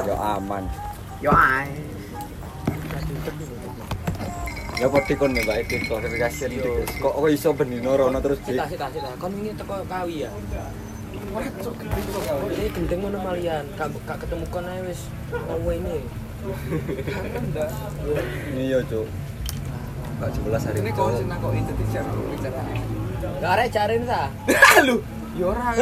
[0.00, 0.64] Yo aman.
[1.20, 1.68] Yo ay.
[4.80, 6.48] Ya pasti kon nih baik itu verifikasi
[6.96, 8.56] Kok kok iso beni norono terus sih?
[8.56, 9.12] Tidak tidak tidak.
[9.20, 10.30] Kon ingin teko kawi ya?
[12.56, 13.64] Ini gendeng mana malian?
[13.76, 13.92] Kak
[14.24, 16.00] ketemu kon ayo wes kowe ini.
[18.56, 19.06] Ini yo cuk.
[20.18, 20.80] Kak sebelas hari.
[20.80, 22.62] Ini kok sih nak kau itu tidak bicara.
[23.38, 24.26] Gak ada cariin sa?
[24.82, 24.98] Lu,
[25.38, 25.62] yo ora.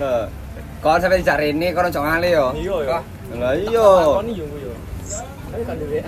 [0.00, 0.41] orang.
[0.82, 2.98] Kon sampe dicari ini kon ojo ngale yo Iya ya.
[3.38, 3.86] lah iya
[4.18, 4.72] Kon yo yo.
[5.52, 5.98] Tapi kan dhewe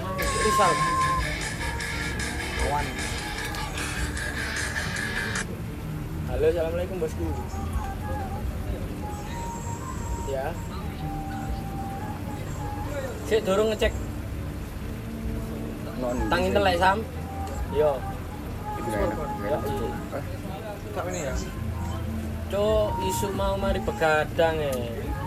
[0.43, 0.71] risal.
[2.65, 2.85] Awan.
[6.27, 7.27] Halo, assalamualaikum bosku.
[10.27, 10.47] Ya.
[13.25, 13.93] Sik dorong ngecek
[16.01, 16.99] non tang intelek Sam.
[17.71, 17.93] Yo.
[18.81, 19.11] Cuk.
[20.95, 21.35] Tak ini ya.
[22.53, 24.73] Cuk, isu mau mari begadang e.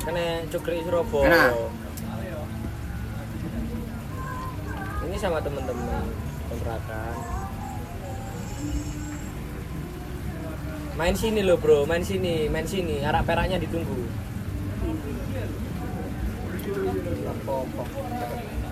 [0.06, 1.26] Kene cukri Surabaya.
[1.28, 1.54] Enak.
[5.08, 6.04] Ini sama teman-teman
[6.52, 7.16] kontrakan.
[10.98, 13.06] Main sini loh bro, main sini, main sini.
[13.06, 14.10] Arak peraknya ditunggu.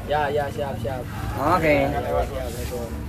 [0.06, 1.02] Ya, ya, siap, siap.
[1.34, 2.70] oke Siap, siap.
[2.70, 3.05] lho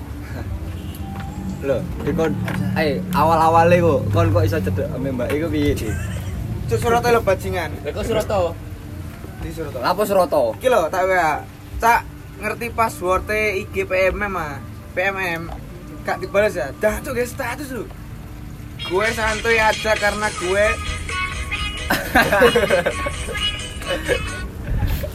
[2.05, 2.33] di kon
[2.77, 5.95] eh awal-awale kok kon kok iso cedek ame mbak iku piye sih
[6.67, 7.71] Cuk Surata lo bajingan.
[7.87, 8.51] Lha kok Surata?
[9.39, 9.79] Di Surata.
[9.79, 11.39] Lapo Seroto Iki lho tak wa.
[11.79, 12.01] Cak
[12.43, 14.59] ngerti password IG PMM ah.
[14.91, 15.47] PMM.
[16.03, 16.75] Gak dibalas ya.
[16.83, 17.87] Dah tuh guys status lu.
[18.91, 20.67] Gue santuy aja karena gue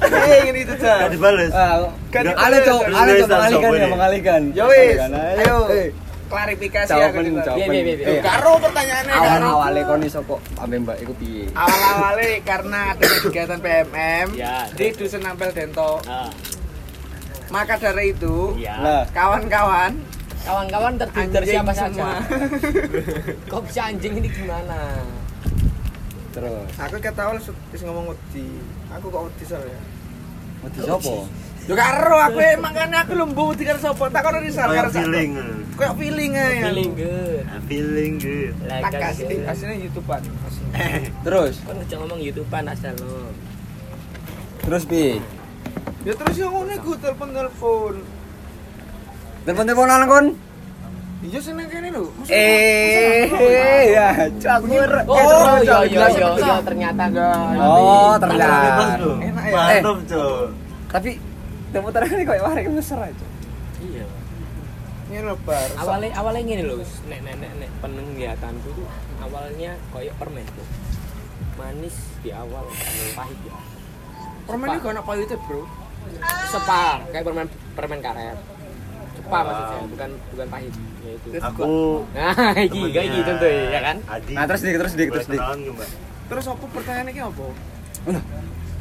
[0.02, 1.09] Eh, ini itu Gak dah.
[1.11, 1.52] dibales.
[1.53, 4.42] Ah, Kan ale cok, ale cok mengalihkan ya, mengalihkan.
[4.55, 5.88] Yo wis, Mengalihkan, ayo Eh,
[6.31, 7.53] klarifikasi jawaban jawaban.
[7.53, 8.07] Piye, piye, piye, piye.
[8.17, 9.47] Eh, Karo pertanyaannya awal karo.
[9.51, 11.43] awalnya kon iso kok ame mbak iku piye?
[11.51, 14.65] Awal-awalnya karena ada kegiatan PMM Ya.
[14.71, 15.99] di Dusun Ampel Dento.
[17.52, 18.79] Maka dari itu, ya.
[18.79, 19.91] Lah, kawan-kawan
[20.41, 22.17] Kawan-kawan anjing siapa saja?
[23.52, 24.80] Kok bisa anjing ini gimana?
[26.31, 26.71] terus.
[26.80, 27.37] Aku awal
[27.70, 28.47] wis ngomong wedi.
[28.95, 29.80] Aku kok wedi soalnya.
[30.64, 31.27] Wedi sopo?
[31.61, 34.10] Yo karo aku eh, makanya aku lembu wedi karo sapa?
[34.10, 35.32] Tak kono risal karo feeling.
[35.73, 36.58] Kayak feeling ae.
[36.60, 37.42] Feeling good.
[37.44, 38.54] Ah, Feeling good.
[38.60, 40.21] Tak Like kasih aslinya YouTubean.
[41.26, 43.30] Terus, Kan ngejak ngomong YouTubean asal lo.
[44.61, 45.17] terus piye?
[46.02, 47.94] Ya terus yang ngono iku telepon-telepon.
[49.42, 50.26] Telepon-teleponan kon?
[51.21, 52.10] Iya seneng kene lho.
[52.11, 54.08] Masa- Eh, masa- ya,
[54.38, 54.92] cakur.
[55.04, 55.17] Oh,
[55.58, 56.55] iya, iya iya, iya iya.
[56.61, 57.58] ternyata enggak.
[57.58, 58.86] Oh, ternyata.
[59.02, 59.54] Enak ya?
[59.55, 60.45] Mantap, Cok.
[60.92, 61.11] Tapi
[61.71, 63.27] telepon terakhir ini kayak warik mesra aja.
[63.82, 64.05] Iya.
[65.11, 65.70] Ini lho bar.
[65.76, 68.87] Awalnya awalnya gini loh, nek nek nek nek penglihatan tuh
[69.20, 70.67] awalnya kayak permen tuh.
[71.59, 72.64] Manis di awal,
[73.15, 73.55] pahit ya.
[74.48, 75.64] permen iki anak pahitnya, Bro.
[76.49, 78.39] Separ, kayak permen permen karet.
[79.15, 80.73] Separ maksudnya, bukan bukan pahit.
[81.02, 81.27] Ya itu.
[81.39, 81.71] Aku
[82.15, 83.98] Nah, iki kayak gitu tuh ya kan.
[84.09, 84.33] Adi.
[84.33, 85.42] Nah, terus dik, terus dik, terus dik.
[86.32, 87.45] Terus apa pertanyaannya iki apa?
[88.08, 88.23] Mang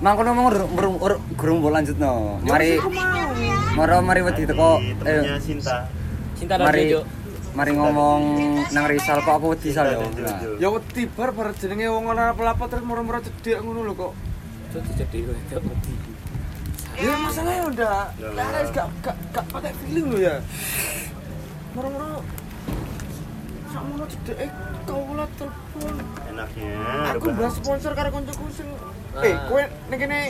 [0.01, 2.41] kono ngomong urung urung gurung mbok lanjutno.
[2.41, 3.29] Mari mau.
[3.77, 5.85] maro mari wedi teko eh Sinta.
[6.33, 6.97] Cinta dan mari
[7.53, 8.23] mari ngomong
[8.73, 10.09] nang Rizal kok aku wedi sal yo.
[10.09, 10.41] Sinta.
[10.57, 14.13] Ya wedi bar bar jenenge wong ora apa-apa terus murah-murah cedek ngono lho kok.
[14.73, 15.95] Jadi lo itu wedi.
[17.01, 20.41] Ya masalahnya udah Ya, gak gak gak gak pakai feeling lo ya.
[21.77, 22.40] Murah-murah
[23.71, 24.51] sakmono cedek eh
[24.85, 25.95] kau lah telepon.
[26.27, 26.75] Enaknya.
[27.15, 28.69] Aku bahas sponsor karo koncoku sing
[29.11, 29.27] Ah.
[29.27, 30.21] eh kowe ning kene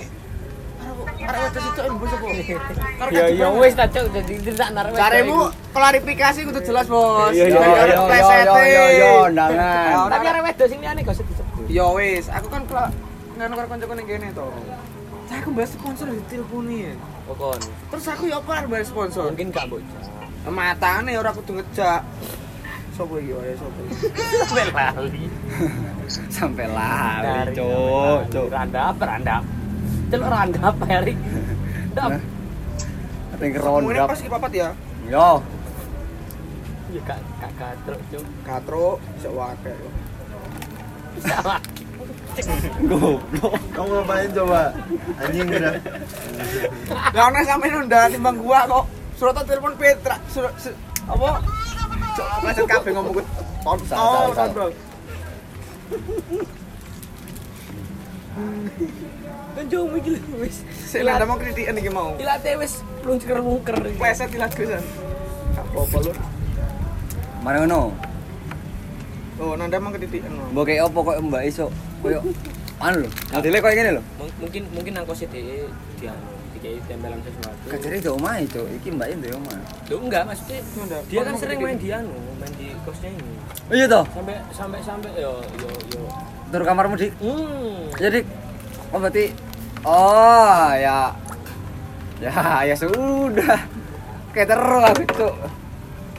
[3.13, 4.97] Ya ya wis ta cok jadi tidak naruh.
[4.97, 7.37] Caremu klarifikasi kudu jelas, Bos.
[7.37, 8.49] Iya, iya, plesete.
[8.49, 10.09] yo yo yo undangan.
[10.09, 11.65] Tapi arek wedok sing liyane gak usah disebut.
[11.69, 12.89] Ya wis, aku kan kela
[13.37, 14.47] ngono karo koncoku ning kene to.
[15.31, 16.95] Aku bahas sponsor di teleponi ya.
[17.29, 17.61] Pokon.
[17.61, 19.31] Terus aku ya apa arep sponsor?
[19.31, 20.03] Mungkin gak bocah.
[20.49, 22.01] Matane ora kudu ngejak.
[22.97, 23.81] Sopo iki wae sopo?
[24.47, 25.25] Sampai lali.
[26.37, 28.47] Sampai lari, Dari cuk, cuk.
[28.51, 29.43] Randap, randap.
[30.11, 31.19] Celuk randap, Erik.
[31.95, 32.11] Dap.
[33.41, 34.07] Ngomongin rondap.
[34.11, 34.69] pas iki papat ya.
[35.09, 35.41] Yo,
[36.91, 38.25] Ya gak gak gatruk, Cuk.
[38.43, 39.75] Katro iso wae.
[41.23, 41.57] Sama.
[42.87, 43.55] goblok.
[43.75, 44.63] Kamu ngapain coba?
[45.23, 45.75] Anjing udah.
[47.15, 48.85] Lah ana sampeyan nunda timbang gua kok.
[49.19, 50.17] Surat telepon Petra.
[50.31, 50.55] Surat
[51.07, 51.31] apa?
[52.41, 53.23] Macet kabeh ngomong ku.
[53.23, 54.49] Salah, Kontol, salah, salah.
[54.49, 54.71] kontol.
[59.51, 60.57] Kan jauh iki lho, wis.
[60.89, 62.17] Sik lah mau kritikan iki mau.
[62.17, 63.77] Ilate wis plungker-plungker.
[63.99, 64.83] Pleset ilat gesan.
[65.53, 66.13] Gak apa-apa lu.
[67.45, 67.81] Mari ngono.
[69.41, 70.31] Oh, nanda mau kritikan.
[70.53, 71.67] Mbok kayak opo kok Mbak iso
[72.01, 72.21] koyo
[72.81, 75.29] anu lho modele koyo ngene lho Mung- mungkin mungkin nang dhek
[76.01, 76.13] dia
[76.57, 77.65] dikai tempelan sesuatu.
[77.71, 79.59] Kajare di omahe cuk iki mbake ndek omah.
[79.91, 80.59] Loh, enggak maksudnya
[81.07, 82.11] dia kan sering main di anu
[82.43, 83.35] main di kosnya ini.
[83.71, 84.05] Oh iya toh?
[84.11, 86.03] Sampai sampai sampai yo yo yo.
[86.51, 87.13] Tur kamarmu dik?
[87.23, 87.87] Hmm.
[87.95, 88.21] Jadi
[88.91, 89.25] oh berarti
[89.87, 91.15] oh ya.
[92.21, 93.59] Ya ya sudah.
[94.35, 95.35] Kayak terus aku cuk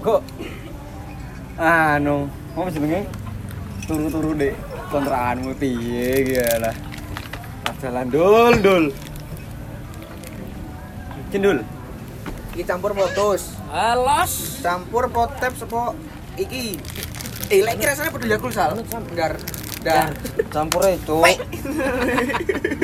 [0.01, 0.21] kok
[1.59, 2.25] anu
[2.55, 3.03] mau jenenge?
[3.87, 4.55] Turu-turu dek
[4.87, 6.71] kontrakanmu piye gila.
[6.71, 6.75] Lah
[7.81, 8.85] jalan dul dul
[11.31, 11.57] Cindul
[12.51, 13.55] Iki campur potus.
[13.71, 15.95] alas Campur potep sepo
[16.35, 16.75] iki.
[17.47, 18.75] Eh, lek iki rasane peduli aku sal.
[18.75, 19.39] Enggak.
[19.81, 20.13] Dar.
[20.53, 21.17] campur itu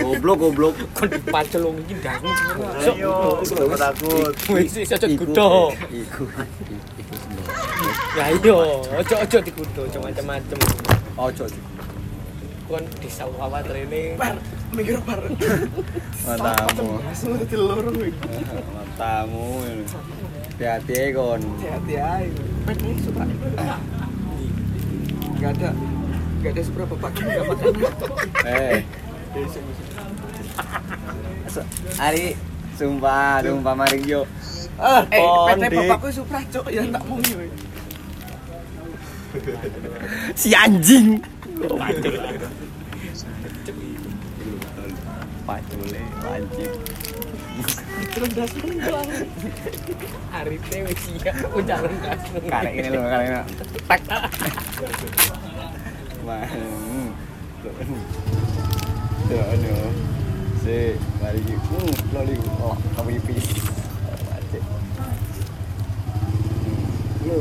[0.01, 4.33] goblok goblok kon dipacel wong iki dangu Ayo, aku takut.
[4.49, 5.49] wis iso cocok kudo
[5.94, 6.25] iku
[6.97, 7.13] iku
[8.17, 8.55] ya iya
[8.97, 10.57] ojo ojo dikudo ojo macam-macam
[11.21, 11.44] ojo
[12.65, 14.33] kon disawat rene Par,
[14.69, 15.22] mikir par.
[16.24, 18.12] matamu Langsung dadi loro kuwi.
[18.68, 19.64] matamu
[20.52, 22.25] hati-hati kon Hati-hati ae.
[22.64, 23.24] Pet ini suka.
[25.30, 25.69] Enggak ada.
[26.38, 27.74] Enggak ada seberapa bapak kamu makan.
[28.46, 28.81] eh
[31.98, 32.36] Ari
[32.74, 34.22] sumpah sumpah maring yo
[34.78, 35.18] ah Eh,
[35.58, 37.42] PT bapakku supra cok ya tak mau yo.
[40.34, 41.18] si anjing
[45.47, 46.75] pacule anjing.
[50.35, 52.21] Arite wis iya ujaran gas
[52.51, 53.41] karek ini loh karek ini.
[53.88, 54.01] Tak.
[59.27, 59.91] Tuh aduh
[60.63, 61.79] si mari gitu
[62.11, 63.47] lo li oh kamu ipis
[64.27, 64.63] wajib
[67.27, 67.39] lu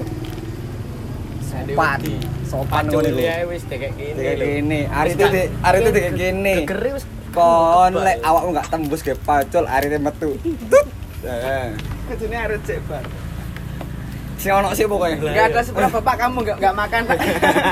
[1.46, 1.98] sopan.
[2.46, 3.50] sopan ngono lho.
[3.50, 4.78] wis gini Kayak lho.
[4.90, 5.10] hari
[5.62, 5.78] hari.
[5.90, 7.04] Gegere wis
[7.36, 10.32] kon lek awakmu gak tembus ke pacul hari ini metu
[10.72, 10.86] tut
[11.28, 13.02] eh Kejene harus cek bar.
[14.38, 17.02] si ono sih pokoknya Enggak ada seberapa bapak kamu enggak enggak makan.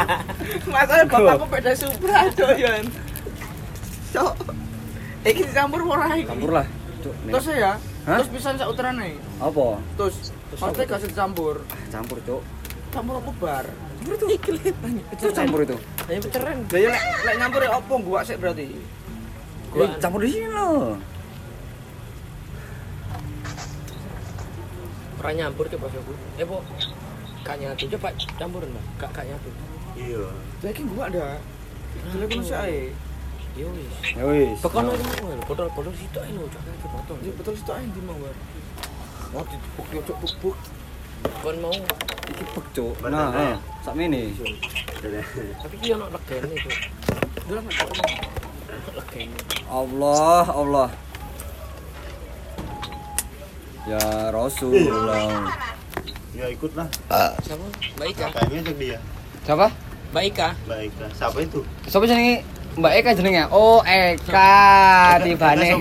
[0.74, 2.84] Masalah bapakku beda supra cok Yon.
[4.10, 4.34] Cok.
[5.22, 6.26] Iki dicampur ora iki.
[6.26, 6.66] campur lah.
[7.04, 7.72] Terus ya.
[8.04, 8.18] Hah?
[8.18, 9.14] Terus pisan sak uteran ae.
[9.38, 11.54] apa Terus Maksudnya gak dicampur
[11.88, 12.42] campur cuk
[12.90, 13.66] Campur apa bar?
[14.04, 16.58] itu campur itu Ayo keren.
[16.68, 18.76] Gaya lek lek nyampur ya opo gua sik berarti
[19.74, 20.94] Eh, campur di sini loh
[25.24, 26.12] Ora nyampur ke pas aku.
[26.36, 26.60] Eh, po.
[27.40, 28.84] Kak nyatu coba campurin, Mbak.
[29.00, 29.48] Kak kak nyatu.
[29.96, 30.28] Iya.
[30.60, 31.40] Lagi gua ada
[31.94, 32.80] aku masih ae
[33.54, 34.18] Yo wis.
[34.18, 37.16] ya wis Bekon aja mau situ ae lho, jangan ke botol.
[37.22, 40.00] Ini betul situ ae di mau yo
[40.42, 40.56] buk
[41.40, 41.72] Kon mau
[42.24, 44.32] iki pek cuk nah eh, sak mene
[45.60, 46.74] tapi ki ono legene tuh.
[47.48, 47.60] Dulu.
[49.70, 50.88] Allah Allah.
[53.84, 55.52] Ya Rasulullah
[56.34, 56.88] Ya ikutlah.
[57.44, 57.66] Siapa?
[58.00, 58.26] Mbak Ika.
[58.32, 58.98] Kayaknya ajak dia.
[59.44, 59.66] siapa?
[60.10, 60.48] Mbak Ika.
[60.66, 60.90] Baik.
[61.14, 61.60] Siapa itu?
[61.86, 62.42] siapa jenenge
[62.74, 63.42] Mbak Eka jenenge?
[63.54, 64.54] Oh Eka
[65.22, 65.78] tibane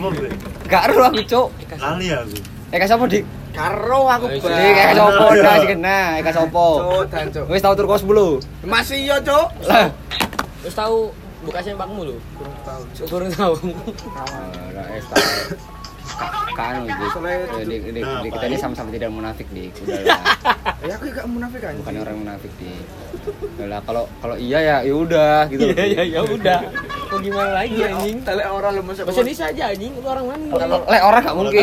[0.69, 1.48] gak ero aku cuk.
[1.81, 2.38] Lali aku.
[2.69, 3.25] Eka siapa dik?
[3.54, 7.62] Karo aku Wis, Dik, Eka sopo dah sih kena Eka sopo Cok dan cok wis
[7.62, 9.94] tau tur kos 10 Masih iya cok lah.
[10.66, 11.13] Terus tahu
[11.44, 12.16] buka sempakmu lho.
[12.36, 13.54] Kurang tahu Kurang tahu.
[14.70, 15.22] Ora es tau
[16.53, 20.20] kan Eh, dik dik Nah, dik kita ini sama-sama tidak munafik dik udahlah
[20.84, 22.86] Ya aku gak munafik kan bukan orang munafik dik
[23.58, 25.63] udahlah kalau kalau iya ya ya udah gitu.
[25.65, 26.60] Iya iya ya udah.
[27.08, 28.17] Mau gimana lagi anjing?
[28.22, 30.44] Tele orang lu masuk Bahasa Indonesia aja anjing, lu orang mana?
[30.53, 31.62] Kalau- lek orang gak mungkin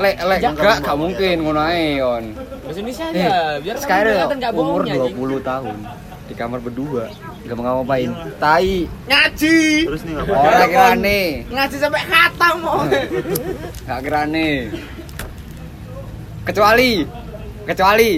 [0.00, 0.54] lek Jangan.
[0.56, 4.16] gak gak mungkin ngono ae yon Bahasa Indonesia Eh, aja, biar sekarang
[4.48, 5.14] umur bohongnya anjing.
[5.18, 5.76] 20 tahun
[6.24, 7.04] di kamar berdua
[7.50, 10.38] gak mau ngapain tai Ngaji Terus nih ngapain?
[10.38, 12.78] orang kirane Ngaji sampai khatam mau
[13.88, 14.48] gak kirane
[16.42, 17.02] kecuali
[17.64, 18.10] kecuali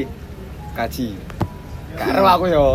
[0.73, 1.09] kaji
[1.95, 2.67] karo aku yo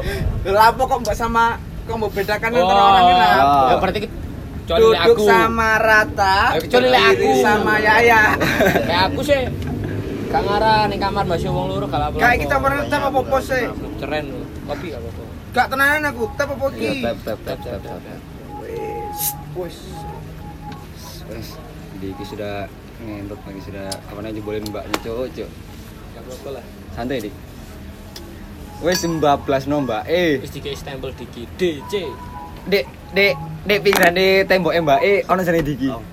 [0.46, 1.46] Lah apa kok mbak sama
[1.84, 3.68] Kok mau bedakan antara Oh, orang ini lah Oh.
[3.68, 4.14] ya berarti ke-
[4.62, 5.24] kecuali aku.
[5.24, 7.42] sama rata kecuali lek berdiri aku.
[7.42, 8.24] sama Yaya
[8.88, 9.42] Kayak aku sih
[10.28, 12.20] Gak ngarah ning kamar masih wong loro gak apa-apa.
[12.20, 13.64] Kayak kita pernah tap apa pos sih
[13.96, 14.42] Ceren lu.
[14.66, 15.24] Kopi gak apa-apa.
[15.58, 18.02] Gak tenanan aku Tap apa Iya, ki tap tap tap tap tap.
[18.62, 19.78] Wes Wes.
[21.34, 21.48] Wes,
[21.98, 22.70] Diki sudah
[23.02, 25.50] ngentot lagi sudah apa namanya jebolin mbaknya cowok cok
[26.14, 26.64] Gak apa-apa lah.
[26.94, 27.34] santai dik.
[28.86, 30.06] Wes mbablas no mbak.
[30.06, 30.38] Eh.
[30.38, 31.50] Wis dikei stempel diki.
[31.58, 31.94] DC.
[32.70, 32.86] dek
[33.18, 33.34] dek
[33.66, 35.02] dek pinggiran di tembok mbak.
[35.02, 35.90] Eh ono jane diki?
[35.90, 36.06] Oh.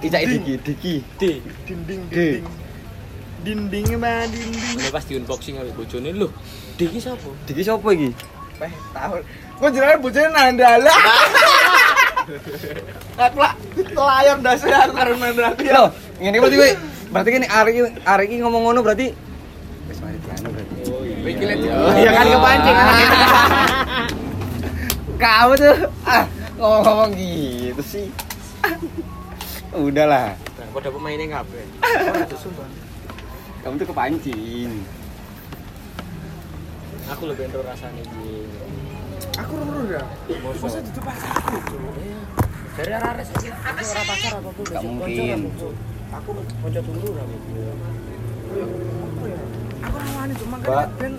[0.00, 0.94] Icak diki diki.
[1.20, 1.22] D.
[1.68, 2.16] Dinding D.
[2.40, 2.61] dinding
[3.42, 6.30] Dindingnya mah dinding Ini pas di unboxing kali bojone lho.
[6.78, 7.26] D iki sapa?
[7.44, 8.14] diki siapa iki
[8.62, 9.22] Eh tahun
[9.58, 10.94] Kok jenenge bojone nandala
[13.18, 13.52] Aku lah
[13.98, 15.74] layar dasar aku karo ya.
[15.74, 15.88] Loh,
[16.22, 16.70] ngene berarti kowe
[17.10, 17.72] berarti ini Ari
[18.06, 19.10] Ari iki ngomong ngono berarti
[19.90, 20.74] wis mari dianu berarti.
[21.22, 22.76] Iki lek Oh, iya kan kepancing.
[25.22, 25.74] Kamu tuh
[26.06, 26.24] ah
[26.58, 28.06] ngomong-ngomong gitu sih.
[29.72, 31.64] Udahlah, Nah, pada pemainnya kabeh.
[31.82, 32.91] Ora sumpah.
[33.62, 34.70] Kamu tuh kepancing.
[37.14, 38.30] Aku lebih ero rasane iki.
[39.38, 40.02] Aku ora ya.
[40.42, 40.66] Mosok.
[40.66, 41.56] Masa di pas aku.
[42.02, 42.20] Iya.
[42.72, 44.64] Dari arah-arah saiki aku ora pasar apa tuh.
[44.66, 45.38] Gak mungkin.
[46.10, 47.36] Aku kanca dulu aku.
[48.50, 49.38] Apa ya?
[49.86, 50.74] Aku ora wani cuma Mbak.
[50.74, 51.12] kan ben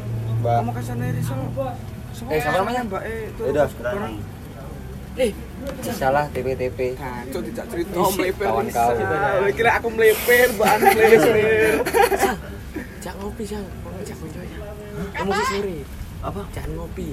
[0.43, 0.55] Mbak.
[0.59, 1.39] kamu ke sana Rizal.
[2.29, 2.81] Eh, siapa namanya?
[2.91, 3.41] Mbak eh itu.
[3.47, 4.13] Udah, sekarang.
[5.13, 5.31] Eh,
[5.93, 6.97] Salah TP-TP.
[6.97, 8.95] Kacau tidak cerita Isi, meleper kawan-kawan.
[8.97, 9.53] Rizal.
[9.53, 10.47] Kira aku meleper,
[12.99, 13.43] jak ngopi
[14.15, 14.57] konco ya.
[15.13, 15.77] Kamu sih sore.
[16.23, 16.41] Apa?
[16.49, 17.05] Jangan ngopi,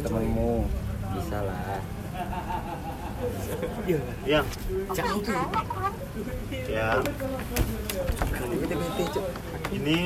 [0.00, 0.54] temenmu.
[1.14, 1.80] Bisa lah.
[3.86, 4.00] Iya.
[4.26, 4.40] Iya.
[5.06, 5.34] Ngopi.
[6.66, 6.88] Ya,
[9.70, 9.98] ini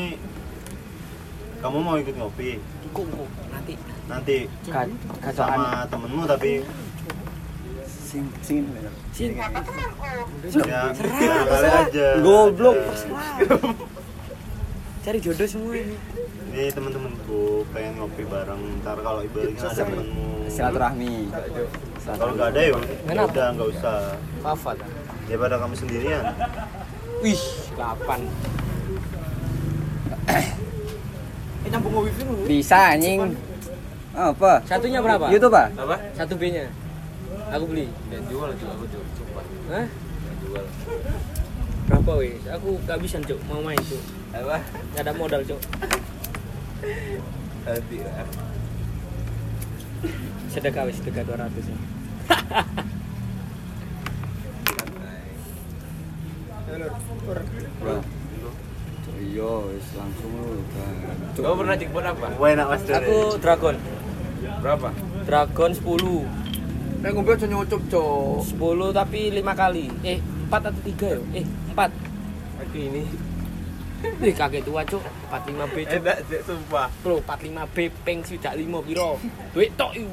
[1.59, 2.57] kamu mau ikut ngopi
[2.91, 3.73] Kok kok nanti
[4.09, 4.89] nanti Ka-
[5.21, 5.53] Kacauan.
[5.53, 6.65] sama temenmu tapi
[8.11, 8.67] Sing sing.
[9.15, 9.31] Sin.
[9.39, 10.91] ya
[11.47, 12.07] kali aja.
[12.19, 12.75] Goblok.
[15.07, 15.95] Cari jodoh semua ini.
[16.51, 18.83] Ini temen-temenku pengen ngopi bareng.
[18.83, 20.51] Ntar kalau ibaratnya ada temenmu.
[20.51, 21.31] Silaturahmi.
[22.03, 22.75] Kalau nggak ada ya
[23.07, 23.31] Kenapa?
[23.31, 24.19] udah nggak usah.
[24.43, 24.77] Fafat.
[25.31, 26.25] Daripada kamu sendirian.
[27.23, 27.43] Wih,
[27.79, 28.27] 8.
[30.35, 30.47] Eh
[31.71, 32.35] nyambung wifi lu.
[32.45, 33.39] Bisa anjing.
[34.11, 34.67] Apa?
[34.67, 35.31] Satunya berapa?
[35.31, 35.55] YouTube?
[35.55, 35.97] Apa?
[36.19, 36.67] Satu B-nya.
[37.51, 37.87] Aku beli.
[38.11, 39.45] Dan jual juga aku jual cepat.
[39.75, 39.87] Hah?
[40.47, 40.65] Jual.
[41.91, 42.39] Berapa weh?
[42.55, 43.43] Aku kehabisan, Cuk.
[43.51, 43.99] Mau main, Cuk.
[44.31, 44.63] Apa?
[44.95, 45.59] Gak ada modal, Cuk.
[47.67, 48.27] Hati lah.
[50.49, 51.79] Sedekah wis, sedekah 200 ya.
[57.83, 58.01] Bro.
[59.21, 60.95] Iya, wis langsung lu kan.
[61.37, 62.27] Kamu pernah jackpot apa?
[62.41, 62.83] Wah enak mas.
[62.89, 63.77] Aku dragon.
[64.63, 64.89] Berapa?
[65.29, 66.40] Dragon 10.
[67.01, 68.45] Nek ngombe aja nyucup, Cuk.
[68.61, 69.89] 10 tapi 5 kali.
[70.05, 70.21] Eh,
[70.53, 71.41] 4 atau 3 ya?
[71.41, 71.89] Eh, 4.
[72.61, 73.09] Aku ini.
[74.21, 75.01] Wih, kaget tua, Cuk.
[75.33, 75.97] 45B, Cuk.
[76.05, 76.93] Enak sih sumpah.
[77.01, 79.17] Bro, 45B peng swidak 5 piro?
[79.57, 80.13] Duit tok iku.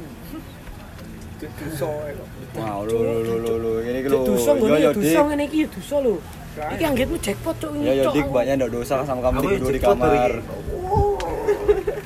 [1.38, 2.28] Dosa kok.
[2.58, 4.26] Wow, lu lu lu lu ini lu.
[4.26, 5.22] dosa Yo ngene dik.
[5.22, 6.16] ngene iki ya dosa lho.
[6.58, 7.72] Iki anggitmu jackpot, Cuk.
[7.84, 10.32] Yo yo dik banyak ndak dosa sama kamu tidur di kamar.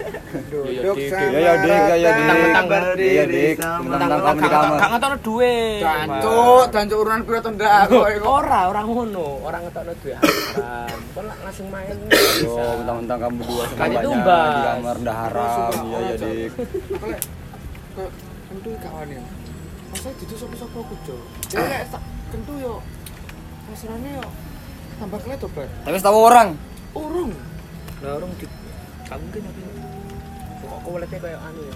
[0.62, 0.78] hari.
[0.82, 2.26] Duduk sama Yo yo dik, yo yo dik.
[2.26, 2.68] Mentang-mentang
[3.02, 4.78] Iya dik, mentang-mentang kamu di kamar.
[4.78, 5.82] Gak ngetokno duit.
[5.82, 7.98] Dancuk, dancuk urunan piro to ndak aku.
[8.22, 10.20] Ora, orang ngono, orang ngetokno haram.
[11.18, 11.98] Kon langsung main.
[12.42, 15.72] Yo, mentang-mentang kamu dua sama Banyak di kamar ndak haram.
[15.72, 16.52] Iya yo dik.
[18.52, 19.24] Kentu kawan ya.
[19.92, 20.80] Masa ditu sapa-sapa.
[21.52, 22.74] Ya lek tak kentu yo
[23.72, 24.26] kasarane yo
[25.00, 25.48] tambah kelet to.
[25.52, 26.50] Tapi tahu orang.
[26.92, 27.32] Urung.
[28.04, 28.48] Lah orang di
[29.12, 29.44] gak mungkin
[30.86, 31.76] kuwelete kayak anu ya.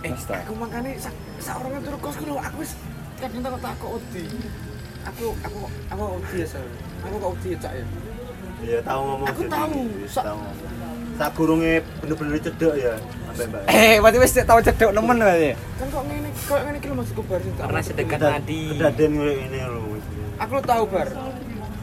[0.00, 0.48] Eh, Mas, tak.
[0.48, 2.72] aku makane sak sak orang turu kos lho, aku wis
[3.20, 4.24] kadang tak tak kok odi.
[5.00, 5.58] Aku aku
[5.92, 6.64] aku odi ya, Sal.
[7.04, 7.84] Aku kok odi ya, Cak ya.
[8.60, 9.28] Iya tahu ngomong.
[9.28, 9.78] Aku tahu.
[10.08, 10.56] Sa- ngomong.
[11.20, 12.94] Sak gurunge bener-bener cedek ya.
[13.28, 13.62] Sampai mbak.
[13.68, 15.52] Eh, berarti wis tahu cedek nemen berarti.
[15.52, 18.60] Kan kok ngene, kok ngene iki lho maksudku bar sing Karena sedekat nadi.
[18.72, 19.84] Kedaden kayak ini loh.
[20.40, 21.08] Aku lo tahu bar.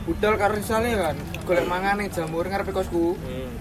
[0.09, 3.19] Budal karo ya kan, golek mangan ning jamur ngarepe kosku.
[3.19, 3.51] Hmm.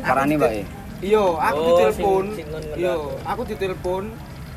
[0.00, 0.52] Parani, Mbak.
[0.54, 0.66] eh.
[1.00, 2.24] Iya, aku Oh, ditelepon.
[2.28, 2.76] non ngendat.
[2.76, 4.04] Iya, aku ditelepon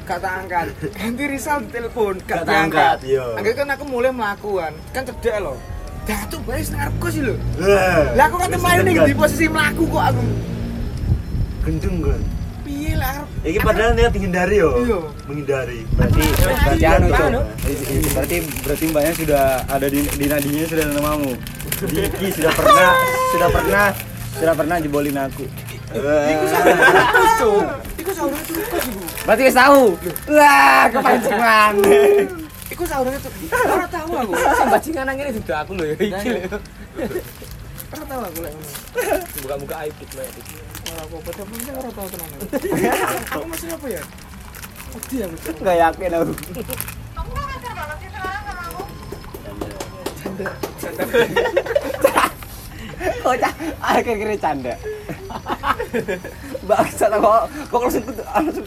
[0.04, 0.66] gak tak angkat.
[0.98, 2.60] Ganti Rizal ditelepon, gak Gak diangkat.
[2.60, 3.26] angkat, iya.
[3.34, 5.56] Akhirnya kan aku mulai melakukan, kan cedek loh.
[6.04, 7.36] Datu bae sing ngarep kos iki lho.
[8.14, 10.24] Lah, aku kan main ning di posisi mlaku kok aku.
[11.64, 12.20] gendeng kan.
[12.64, 14.70] Piye lah arep Iki padahal niat dihindari yo.
[14.80, 15.00] Iya.
[15.24, 15.80] Menghindari.
[15.96, 17.24] Berarti berarti anu, Cuk.
[17.24, 17.42] Anu.
[18.12, 21.32] Berarti berarti mbaknya sudah ada di di nadinya sudah ada namamu.
[21.80, 22.92] Jadi Iki sudah pernah
[23.32, 23.86] sudah pernah
[24.34, 25.44] sudah pernah jebolin aku.
[25.94, 26.46] Iku
[28.14, 28.30] Cuk.
[29.24, 29.96] Berarti wis tahu.
[30.34, 31.74] Lah, kepancingan.
[32.74, 32.84] Iku.
[32.84, 34.34] Ora tahu aku.
[34.34, 36.60] Sing bajingan nang ngene juga aku lho ya iki lho.
[37.94, 38.54] Ora tahu aku lek.
[39.46, 40.28] Buka-buka aib gitu ya.
[40.94, 42.30] Ora apa-apa, tapi ora tahu tenan.
[43.34, 44.02] Aku masih apa ya?
[44.94, 45.36] Odi aku.
[45.42, 45.56] Cuk.
[45.62, 46.34] Enggak yakin aku.
[53.24, 54.74] Kocak, akhir-akhirnya canda.
[56.70, 58.66] Bangsa kok kok langsung langsung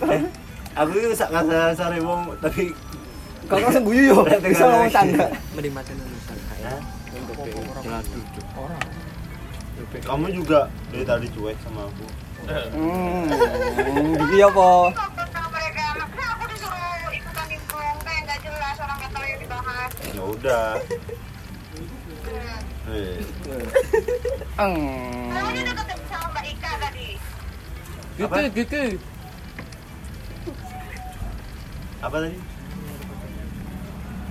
[0.77, 2.73] Aku itu sak kasar wong tapi
[3.49, 4.19] kok langsung guyu yo.
[4.45, 5.27] Bisa ngomong canda.
[5.57, 6.17] Mending maten anu
[6.61, 6.77] ya,
[7.81, 8.47] Jeladu, Cuk.
[8.59, 8.79] Ora.
[10.03, 12.07] kamu juga dari tadi cuek sama aku.
[12.47, 13.27] Hmm,
[14.21, 14.71] apa?
[14.93, 15.17] aku
[18.27, 19.19] nggak jelas orang kata
[20.15, 20.67] ya udah
[22.87, 23.19] Eh,
[24.63, 24.79] Eng.
[28.17, 28.83] Gitu gitu
[31.99, 32.39] apa tadi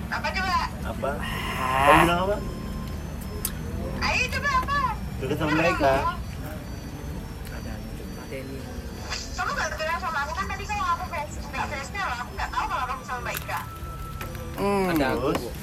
[0.07, 0.57] Apa coba?
[0.85, 1.11] apa
[1.83, 2.37] kamu bilang apa
[4.01, 4.77] Ayo coba apa?
[5.17, 5.93] deket sama mereka
[9.35, 12.17] Kamu gak bilang sama aku kan tadi kalau aku face nggak face nya loh.
[12.17, 13.59] Aku nggak tahu kalau kamu sama Mbak Ika.
[14.55, 14.85] Hmm.
[14.89, 15.53] ada aku terus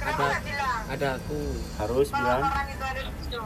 [0.00, 0.38] Kenapa Ada.
[0.40, 0.80] bilang?
[0.88, 1.38] ada aku
[1.76, 3.40] harus Kalau bilang orang itu ada di situ.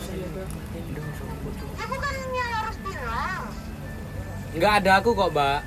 [0.00, 3.44] Ya bukannya harus bilang.
[4.50, 5.60] nggak ada aku kok mbak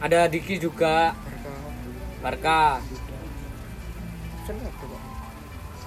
[0.00, 1.12] ada Diki juga
[2.18, 2.80] Barka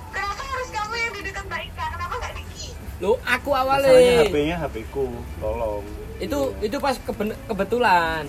[0.08, 1.86] Kenapa harus kamu yang di dekat Mbak Ika?
[1.90, 2.68] Kenapa nggak Diki?
[2.98, 5.06] lu aku masalahnya awalnya HP-nya HP ku
[5.38, 5.84] tolong
[6.18, 8.24] itu itu pas keben- kebetulan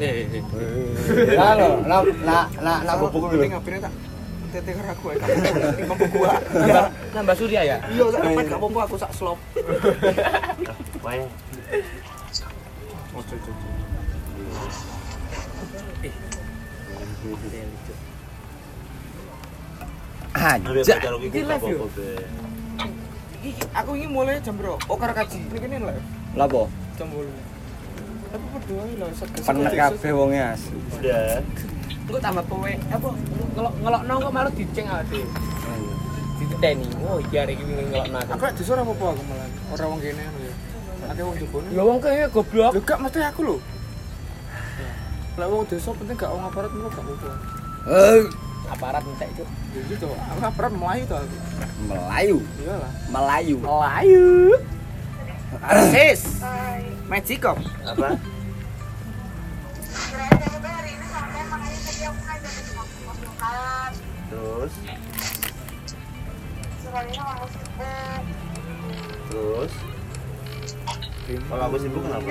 [0.00, 0.42] eh eh, eh.
[1.36, 2.76] Lah lo, lah lah lah
[3.36, 3.44] dulu.
[3.52, 3.92] ngapain tak?
[4.50, 5.16] Tete karo aku ae.
[5.86, 6.34] Mampu gua.
[7.14, 9.38] nambah surya ya Iya, sak dapat gak apa-apa aku sak slop.
[11.04, 11.22] Wae.
[13.14, 13.52] Ojo ojo.
[20.62, 20.94] Nabi Aja.
[20.96, 21.76] pacar aku Iki gak live yo.
[21.76, 22.08] apa-apa be
[23.40, 24.78] Iki aku ini mulai jam berapa?
[24.88, 25.38] Oh karo kaji.
[25.40, 26.04] Ini kene live
[26.34, 26.66] Lah po?
[26.96, 27.49] jam 8.
[28.30, 29.06] Tapi berdua lho
[29.42, 30.62] Penek kabeh wonge as.
[30.70, 31.42] udah
[32.10, 33.08] Engko tambah kowe apa
[33.54, 35.22] ngelok ngelokno kok malu diceng ade.
[36.38, 36.86] Diteni.
[37.06, 38.30] Oh iya iki ngelokno aku.
[38.34, 38.42] Aku
[38.74, 39.48] ora apa-apa aku malah.
[39.74, 40.54] Ora wong kene anu ya.
[41.10, 41.68] Ate wong jebone.
[41.70, 42.72] Ya wong kaya goblok.
[42.74, 43.56] Lho gak mesti aku lho.
[45.38, 47.30] Lah wong desa penting gak wong aparat menurut gak apa-apa.
[47.90, 48.22] Eh,
[48.70, 49.44] Aparat entek itu.
[49.74, 50.08] Ya gitu.
[50.10, 51.36] Aku aparat Melayu tuh aku.
[51.90, 52.38] Melayu.
[52.62, 52.92] Iyalah.
[53.10, 53.56] Melayu.
[53.58, 54.26] Melayu.
[55.50, 56.86] Sis, Hai.
[57.10, 57.58] Magicom.
[57.82, 58.14] apa
[64.30, 64.72] terus
[69.26, 69.72] terus
[71.50, 72.30] kalau aku sibuk kenapa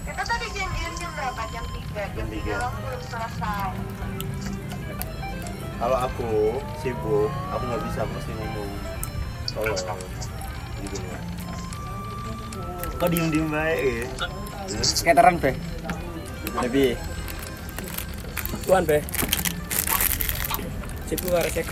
[0.00, 1.42] Kita tadi janjian jam berapa?
[1.54, 2.16] Jam 3.
[2.18, 4.29] Jam 3 kamu belum selesai.
[5.80, 8.70] Kalau aku sibuk aku nggak bisa pasti ngomong
[9.56, 9.78] tolong
[10.84, 10.96] gitu
[13.00, 14.06] kok diem diem baik ya
[14.78, 15.50] Skateran be.
[16.62, 16.94] Lebih.
[18.62, 19.02] Tuan be.
[21.10, 21.66] Sipu arek cek